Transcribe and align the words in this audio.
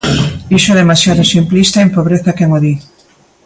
Iso 0.57 0.71
é 0.73 0.77
demasiado 0.81 1.29
simplista 1.35 1.77
e 1.79 1.83
empobrece 1.87 2.27
a 2.29 2.37
quen 2.37 2.49
o 2.57 2.59
di. 2.65 2.73